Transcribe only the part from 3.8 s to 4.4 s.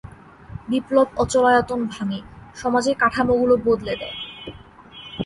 দেয়।